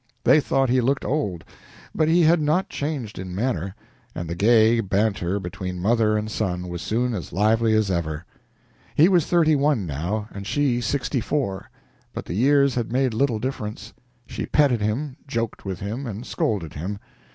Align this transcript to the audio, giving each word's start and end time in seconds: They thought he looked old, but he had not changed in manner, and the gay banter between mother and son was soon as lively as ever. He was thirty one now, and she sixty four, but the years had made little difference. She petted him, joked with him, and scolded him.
They 0.23 0.39
thought 0.39 0.71
he 0.71 0.81
looked 0.81 1.05
old, 1.05 1.43
but 1.93 2.07
he 2.07 2.23
had 2.23 2.41
not 2.41 2.69
changed 2.69 3.19
in 3.19 3.35
manner, 3.35 3.75
and 4.15 4.27
the 4.27 4.33
gay 4.33 4.79
banter 4.79 5.39
between 5.39 5.79
mother 5.79 6.17
and 6.17 6.27
son 6.31 6.69
was 6.69 6.81
soon 6.81 7.13
as 7.13 7.31
lively 7.31 7.75
as 7.75 7.91
ever. 7.91 8.25
He 8.95 9.07
was 9.07 9.27
thirty 9.27 9.55
one 9.55 9.85
now, 9.85 10.27
and 10.31 10.47
she 10.47 10.81
sixty 10.81 11.21
four, 11.21 11.69
but 12.15 12.25
the 12.25 12.33
years 12.33 12.73
had 12.73 12.91
made 12.91 13.13
little 13.13 13.37
difference. 13.37 13.93
She 14.25 14.47
petted 14.47 14.81
him, 14.81 15.17
joked 15.27 15.65
with 15.65 15.81
him, 15.81 16.07
and 16.07 16.25
scolded 16.25 16.73
him. 16.73 16.97